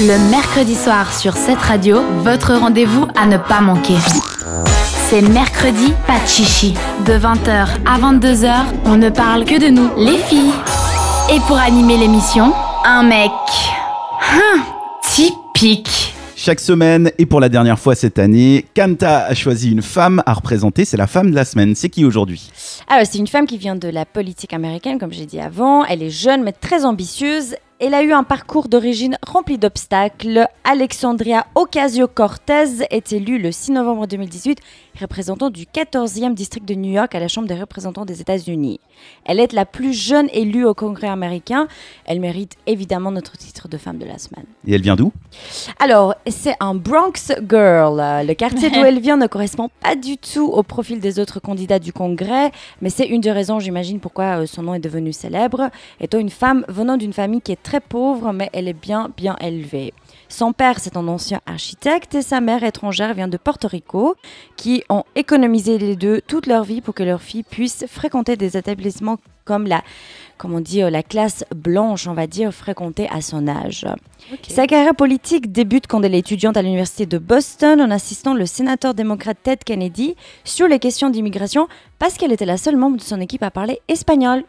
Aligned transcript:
Le 0.00 0.30
mercredi 0.30 0.76
soir 0.76 1.12
sur 1.12 1.36
cette 1.36 1.58
radio, 1.58 2.00
votre 2.22 2.54
rendez-vous 2.54 3.08
à 3.16 3.26
ne 3.26 3.36
pas 3.36 3.60
manquer. 3.60 3.96
C'est 5.08 5.22
mercredi, 5.22 5.92
pas 6.06 6.20
de 6.20 6.28
chichi. 6.28 6.74
De 7.04 7.14
20h 7.14 7.66
à 7.84 7.98
22h, 7.98 8.54
on 8.84 8.96
ne 8.96 9.10
parle 9.10 9.44
que 9.44 9.58
de 9.58 9.66
nous, 9.66 9.90
les 9.96 10.18
filles. 10.18 10.52
Et 11.34 11.40
pour 11.48 11.58
animer 11.58 11.96
l'émission, 11.96 12.52
un 12.84 13.02
mec. 13.02 13.32
Hum, 14.32 14.62
typique. 15.02 16.14
Chaque 16.36 16.60
semaine, 16.60 17.10
et 17.18 17.26
pour 17.26 17.40
la 17.40 17.48
dernière 17.48 17.80
fois 17.80 17.96
cette 17.96 18.20
année, 18.20 18.66
Kanta 18.76 19.24
a 19.24 19.34
choisi 19.34 19.72
une 19.72 19.82
femme 19.82 20.22
à 20.26 20.32
représenter. 20.32 20.84
C'est 20.84 20.96
la 20.96 21.08
femme 21.08 21.32
de 21.32 21.34
la 21.34 21.44
semaine. 21.44 21.74
C'est 21.74 21.88
qui 21.88 22.04
aujourd'hui? 22.04 22.52
Alors, 22.86 23.04
c'est 23.04 23.18
une 23.18 23.26
femme 23.26 23.46
qui 23.46 23.58
vient 23.58 23.74
de 23.74 23.88
la 23.88 24.04
politique 24.06 24.54
américaine, 24.54 25.00
comme 25.00 25.12
j'ai 25.12 25.26
dit 25.26 25.40
avant. 25.40 25.84
Elle 25.84 26.04
est 26.04 26.10
jeune, 26.10 26.44
mais 26.44 26.52
très 26.52 26.84
ambitieuse. 26.84 27.56
Elle 27.80 27.94
a 27.94 28.02
eu 28.02 28.10
un 28.10 28.24
parcours 28.24 28.66
d'origine 28.68 29.18
rempli 29.24 29.56
d'obstacles. 29.56 30.48
Alexandria 30.64 31.46
Ocasio-Cortez 31.54 32.84
est 32.90 33.12
élue 33.12 33.38
le 33.38 33.52
6 33.52 33.70
novembre 33.70 34.08
2018 34.08 34.58
représentant 35.00 35.48
du 35.50 35.64
14e 35.64 36.34
district 36.34 36.66
de 36.66 36.74
New 36.74 36.90
York 36.90 37.14
à 37.14 37.20
la 37.20 37.28
Chambre 37.28 37.46
des 37.46 37.54
représentants 37.54 38.04
des 38.04 38.20
États-Unis. 38.20 38.80
Elle 39.24 39.38
est 39.38 39.52
la 39.52 39.64
plus 39.64 39.92
jeune 39.92 40.28
élue 40.32 40.64
au 40.64 40.74
Congrès 40.74 41.08
américain. 41.08 41.68
Elle 42.04 42.20
mérite 42.20 42.56
évidemment 42.66 43.12
notre 43.12 43.36
titre 43.36 43.68
de 43.68 43.78
femme 43.78 43.98
de 43.98 44.04
la 44.06 44.18
semaine. 44.18 44.44
Et 44.66 44.74
elle 44.74 44.82
vient 44.82 44.96
d'où? 44.96 45.12
Alors, 45.78 46.14
c'est 46.26 46.56
un 46.58 46.74
Bronx 46.74 47.32
Girl. 47.48 48.26
Le 48.26 48.32
quartier 48.34 48.70
d'où 48.70 48.80
elle 48.84 49.00
vient 49.00 49.16
ne 49.16 49.26
correspond 49.26 49.68
pas 49.80 49.94
du 49.94 50.18
tout 50.18 50.46
au 50.46 50.62
profil 50.62 50.98
des 50.98 51.20
autres 51.20 51.38
candidats 51.38 51.78
du 51.78 51.92
Congrès, 51.92 52.50
mais 52.82 52.90
c'est 52.90 53.06
une 53.06 53.20
des 53.20 53.32
raisons, 53.32 53.60
j'imagine, 53.60 54.00
pourquoi 54.00 54.40
euh, 54.40 54.46
son 54.46 54.62
nom 54.62 54.74
est 54.74 54.80
devenu 54.80 55.12
célèbre. 55.12 55.70
Étant 56.00 56.18
une 56.18 56.30
femme 56.30 56.64
venant 56.68 56.96
d'une 56.96 57.12
famille 57.12 57.40
qui 57.40 57.52
est 57.52 57.62
très 57.68 57.80
pauvre, 57.80 58.32
mais 58.32 58.48
elle 58.54 58.66
est 58.66 58.80
bien, 58.88 59.10
bien 59.14 59.36
élevée. 59.42 59.92
Son 60.30 60.54
père, 60.54 60.78
c'est 60.78 60.96
un 60.96 61.06
ancien 61.06 61.42
architecte 61.44 62.14
et 62.14 62.22
sa 62.22 62.40
mère 62.40 62.64
étrangère 62.64 63.12
vient 63.12 63.28
de 63.28 63.36
Porto 63.36 63.68
Rico, 63.68 64.16
qui 64.56 64.84
ont 64.88 65.04
économisé 65.14 65.76
les 65.76 65.94
deux 65.94 66.22
toute 66.22 66.46
leur 66.46 66.64
vie 66.64 66.80
pour 66.80 66.94
que 66.94 67.02
leur 67.02 67.20
fille 67.20 67.42
puisse 67.42 67.84
fréquenter 67.86 68.36
des 68.36 68.56
établissements 68.56 69.18
comme 69.44 69.66
la, 69.66 69.82
comment 70.38 70.58
on 70.58 70.60
dit, 70.60 70.80
la 70.80 71.02
classe 71.02 71.44
blanche, 71.54 72.06
on 72.06 72.14
va 72.14 72.26
dire, 72.26 72.52
fréquentée 72.52 73.06
à 73.10 73.20
son 73.20 73.46
âge. 73.48 73.86
Sa 74.48 74.66
carrière 74.66 74.94
politique 74.94 75.52
débute 75.52 75.86
quand 75.86 76.02
elle 76.02 76.14
est 76.14 76.20
étudiante 76.20 76.56
à 76.56 76.62
l'université 76.62 77.04
de 77.04 77.18
Boston 77.18 77.82
en 77.82 77.90
assistant 77.90 78.32
le 78.32 78.46
sénateur 78.46 78.94
démocrate 78.94 79.38
Ted 79.42 79.60
Kennedy 79.62 80.16
sur 80.44 80.68
les 80.68 80.78
questions 80.78 81.10
d'immigration 81.10 81.68
parce 81.98 82.16
qu'elle 82.16 82.32
était 82.32 82.46
la 82.46 82.56
seule 82.56 82.76
membre 82.76 82.96
de 82.96 83.02
son 83.02 83.20
équipe 83.20 83.42
à 83.42 83.50
parler 83.50 83.80
espagnol. 83.88 84.44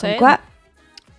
Comme 0.00 0.16
quoi, 0.18 0.38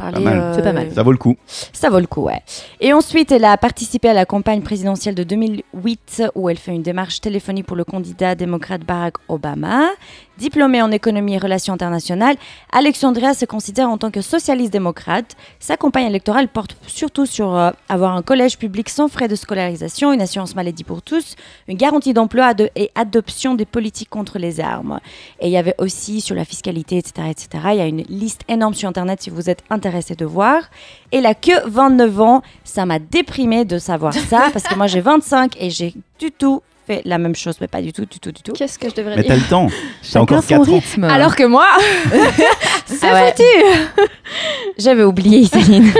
parler, 0.01 0.25
euh, 0.25 0.53
C'est 0.55 0.63
pas 0.63 0.73
mal. 0.73 0.91
Ça 0.93 1.03
vaut 1.03 1.11
le 1.11 1.17
coup. 1.17 1.35
ça 1.45 1.89
vaut 1.89 1.99
le 1.99 2.07
coup, 2.07 2.21
ouais. 2.23 2.41
Et 2.79 2.93
ensuite, 2.93 3.31
elle 3.31 3.45
a 3.45 3.57
participé 3.57 4.09
à 4.09 4.13
la 4.13 4.25
campagne 4.25 4.61
présidentielle 4.61 5.15
de 5.15 5.23
2008 5.23 6.23
où 6.35 6.49
elle 6.49 6.57
fait 6.57 6.73
une 6.73 6.83
démarche 6.83 7.21
téléphonique 7.21 7.65
pour 7.65 7.75
le 7.75 7.83
candidat 7.83 8.35
démocrate 8.35 8.81
Barack 8.81 9.15
Obama. 9.27 9.89
Diplômée 10.37 10.81
en 10.81 10.89
économie 10.89 11.35
et 11.35 11.37
relations 11.37 11.73
internationales, 11.73 12.35
Alexandria 12.71 13.35
se 13.35 13.45
considère 13.45 13.89
en 13.89 13.99
tant 13.99 14.09
que 14.09 14.21
socialiste 14.21 14.73
démocrate. 14.73 15.35
Sa 15.59 15.77
campagne 15.77 16.07
électorale 16.07 16.47
porte 16.47 16.75
surtout 16.87 17.27
sur 17.27 17.55
euh, 17.55 17.69
avoir 17.89 18.15
un 18.15 18.23
collège 18.23 18.57
public 18.57 18.89
sans 18.89 19.07
frais 19.07 19.27
de 19.27 19.35
scolarisation, 19.35 20.11
une 20.13 20.21
assurance 20.21 20.55
maladie 20.55 20.83
pour 20.83 21.03
tous, 21.03 21.35
une 21.67 21.77
garantie 21.77 22.13
d'emploi 22.13 22.53
et 22.75 22.89
adoption 22.95 23.53
des 23.53 23.65
politiques 23.65 24.09
contre 24.09 24.39
les 24.39 24.59
armes. 24.59 24.99
Et 25.41 25.47
il 25.47 25.51
y 25.51 25.57
avait 25.57 25.75
aussi 25.77 26.21
sur 26.21 26.35
la 26.35 26.43
fiscalité, 26.43 26.97
etc., 26.97 27.27
etc. 27.29 27.63
Il 27.73 27.77
y 27.77 27.81
a 27.81 27.85
une 27.85 28.03
liste 28.09 28.41
énorme 28.47 28.73
sur 28.73 28.89
Internet 28.89 29.21
si 29.21 29.29
vous 29.29 29.47
êtes 29.47 29.63
intéressé 29.69 29.90
de 29.91 30.25
voir. 30.25 30.63
Elle 31.11 31.25
a 31.25 31.33
que 31.35 31.67
29 31.67 32.21
ans. 32.21 32.41
Ça 32.63 32.85
m'a 32.85 32.99
déprimé 32.99 33.65
de 33.65 33.77
savoir 33.77 34.13
ça 34.13 34.49
parce 34.53 34.65
que 34.65 34.75
moi 34.75 34.87
j'ai 34.87 35.01
25 35.01 35.55
et 35.59 35.69
j'ai 35.69 35.93
du 36.19 36.31
tout 36.31 36.61
fait 36.87 37.01
la 37.05 37.17
même 37.19 37.35
chose, 37.35 37.57
mais 37.61 37.67
pas 37.67 37.81
du 37.81 37.93
tout, 37.93 38.05
du 38.05 38.19
tout, 38.19 38.31
du 38.31 38.41
tout. 38.41 38.53
Qu'est-ce 38.53 38.79
que 38.79 38.89
je 38.89 38.95
devrais 38.95 39.15
Mais 39.15 39.23
t'as 39.23 39.35
dire 39.35 39.43
le 39.43 39.49
temps. 39.49 39.67
Chacun 40.01 40.21
encore 40.21 40.41
son 40.43 40.47
4 40.57 40.59
ans. 40.61 40.73
rythme. 40.73 41.03
Alors 41.03 41.35
que 41.35 41.43
moi, 41.43 41.67
c'est 42.85 43.05
Ah 43.07 43.13
ouais. 43.13 43.31
foutu. 43.37 44.03
J'avais 44.77 45.03
oublié, 45.03 45.45
Céline. 45.45 45.91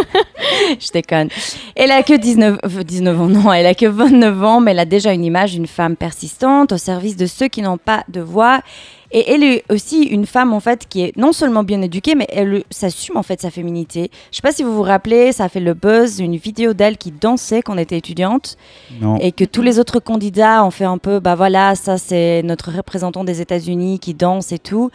Je 0.80 0.91
déconne. 0.91 1.30
Elle 1.75 1.91
a 1.91 2.01
que 2.03 2.13
19, 2.13 2.59
euh, 2.63 2.84
19 2.84 3.22
ans, 3.22 3.28
non, 3.28 3.53
elle 3.53 3.66
a 3.68 3.75
que 3.75 3.85
29 3.85 4.44
ans, 4.44 4.59
mais 4.59 4.72
elle 4.72 4.80
a 4.80 4.85
déjà 4.85 5.13
une 5.13 5.24
image 5.25 5.51
d'une 5.53 5.68
femme 5.68 5.96
persistante 5.96 6.72
au 6.72 6.78
service 6.78 7.16
de 7.16 7.25
ceux 7.28 7.47
qui 7.47 7.62
n'ont 7.62 7.78
pas 7.78 8.03
de 8.09 8.22
voix. 8.22 8.62
Et 9.11 9.31
elle 9.31 9.44
est 9.44 9.63
aussi 9.69 10.03
une 10.03 10.25
femme, 10.25 10.53
en 10.53 10.59
fait, 10.59 10.88
qui 10.88 11.01
est 11.01 11.17
non 11.17 11.33
seulement 11.33 11.63
bien 11.63 11.81
éduquée, 11.81 12.16
mais 12.16 12.27
elle 12.29 12.63
s'assume, 12.69 13.17
en 13.17 13.23
fait, 13.23 13.41
sa 13.41 13.51
féminité. 13.51 14.09
Je 14.31 14.38
sais 14.38 14.41
pas 14.41 14.51
si 14.51 14.63
vous 14.63 14.73
vous 14.73 14.83
rappelez, 14.83 15.31
ça 15.31 15.45
a 15.45 15.49
fait 15.49 15.59
le 15.59 15.73
buzz, 15.73 16.19
une 16.19 16.38
vidéo 16.38 16.73
d'elle 16.73 16.97
qui 16.97 17.11
dansait 17.11 17.61
quand 17.61 17.73
elle 17.73 17.79
était 17.79 17.97
étudiante. 17.97 18.57
Non. 19.01 19.17
Et 19.17 19.31
que 19.31 19.44
tous 19.44 19.61
les 19.61 19.79
autres 19.79 20.00
candidats 20.00 20.63
ont 20.63 20.71
fait 20.71 20.85
un 20.85 20.97
peu, 20.97 21.19
bah 21.19 21.35
voilà, 21.35 21.75
ça 21.75 21.97
c'est 21.97 22.41
notre 22.44 22.71
représentant 22.71 23.23
des 23.23 23.41
États-Unis 23.41 24.00
qui 24.00 24.13
danse 24.13 24.51
et 24.51 24.59
tout. 24.59 24.91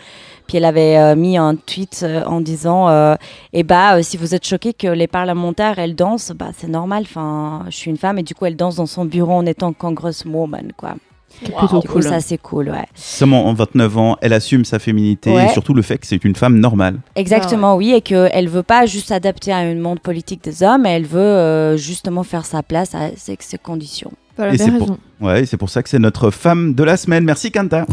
Puis 0.46 0.58
elle 0.58 0.64
avait 0.64 0.96
euh, 0.96 1.16
mis 1.16 1.36
un 1.36 1.56
tweet 1.56 2.00
euh, 2.02 2.24
en 2.24 2.40
disant, 2.40 2.88
euh, 2.88 3.16
eh 3.52 3.62
bah 3.62 3.96
euh, 3.96 4.02
si 4.02 4.16
vous 4.16 4.34
êtes 4.34 4.46
choqués 4.46 4.72
que 4.72 4.86
les 4.86 5.08
parlementaires 5.08 5.78
elles 5.78 5.94
dansent, 5.96 6.32
bah 6.34 6.50
c'est 6.56 6.68
normal. 6.68 7.02
Enfin, 7.02 7.64
je 7.68 7.76
suis 7.76 7.90
une 7.90 7.96
femme 7.96 8.18
et 8.18 8.22
du 8.22 8.34
coup 8.34 8.46
elle 8.46 8.56
danse 8.56 8.76
dans 8.76 8.86
son 8.86 9.04
bureau 9.04 9.32
en 9.32 9.46
étant 9.46 9.72
congresswoman 9.72 10.72
quoi. 10.76 10.94
C'est 11.28 11.54
plutôt 11.54 11.80
Du 11.80 11.86
coup, 11.88 11.94
cool. 11.94 12.02
ça 12.02 12.20
c'est 12.20 12.38
cool, 12.38 12.70
ouais. 12.70 12.86
Seulement 12.94 13.46
en 13.46 13.52
29 13.52 13.98
ans, 13.98 14.16
elle 14.22 14.32
assume 14.32 14.64
sa 14.64 14.78
féminité 14.78 15.30
Ouais. 15.30 15.46
et 15.46 15.48
surtout 15.52 15.74
le 15.74 15.82
fait 15.82 15.98
que 15.98 16.06
c'est 16.06 16.24
une 16.24 16.34
femme 16.34 16.58
normale. 16.58 16.98
Exactement, 17.14 17.76
oui, 17.76 17.92
et 17.92 18.00
qu'elle 18.00 18.48
veut 18.48 18.62
pas 18.62 18.86
juste 18.86 19.08
s'adapter 19.08 19.52
à 19.52 19.58
un 19.58 19.74
monde 19.74 20.00
politique 20.00 20.42
des 20.42 20.62
hommes, 20.62 20.86
elle 20.86 21.04
veut 21.04 21.20
euh, 21.20 21.76
justement 21.76 22.22
faire 22.22 22.46
sa 22.46 22.62
place 22.62 22.94
à 22.94 23.10
ses, 23.16 23.36
ses 23.40 23.58
conditions. 23.58 24.12
Voilà, 24.38 24.54
Et 24.54 24.58
c'est 24.58 24.70
raison. 24.70 24.98
pour, 25.18 25.26
ouais, 25.28 25.44
c'est 25.46 25.56
pour 25.56 25.68
ça 25.70 25.82
que 25.82 25.88
c'est 25.88 25.98
notre 25.98 26.30
femme 26.30 26.74
de 26.74 26.84
la 26.84 26.96
semaine. 26.96 27.24
Merci 27.24 27.50
Kanta. 27.50 27.86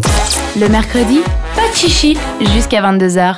Le 0.59 0.67
mercredi, 0.69 1.19
pas 1.55 1.69
de 1.69 1.75
chichi 1.75 2.17
jusqu'à 2.53 2.81
22h. 2.81 3.35